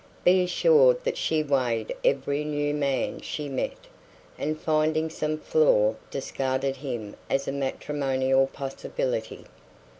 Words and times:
Be 0.23 0.43
assured 0.43 1.03
that 1.03 1.15
she 1.15 1.43
weighed 1.43 1.95
every 2.03 2.43
new 2.43 2.73
man 2.73 3.21
she 3.21 3.47
met, 3.47 3.77
and 4.35 4.59
finding 4.59 5.11
some 5.11 5.37
flaw 5.37 5.93
discarded 6.09 6.77
him 6.77 7.15
as 7.29 7.47
a 7.47 7.51
matrimonial 7.51 8.47
possibility. 8.47 9.45